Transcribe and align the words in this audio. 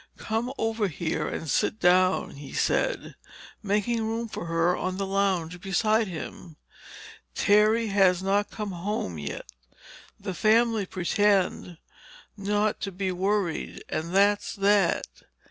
"Come 0.17 0.51
over 0.57 0.87
here 0.87 1.27
and 1.27 1.47
sit 1.47 1.79
down," 1.79 2.37
he 2.37 2.53
said, 2.53 3.13
making 3.61 4.01
room 4.01 4.27
for 4.27 4.47
her 4.47 4.75
on 4.75 4.97
the 4.97 5.05
lounge 5.05 5.61
beside 5.61 6.07
him. 6.07 6.55
"Terry 7.35 7.89
has 7.89 8.23
not 8.23 8.49
come 8.49 8.71
home 8.71 9.19
yet. 9.19 9.51
The 10.19 10.33
family 10.33 10.87
pretend 10.87 11.77
not 12.35 12.79
to 12.81 12.91
be 12.91 13.11
worried—and 13.11 14.11
that's 14.15 14.55
that. 14.55 15.05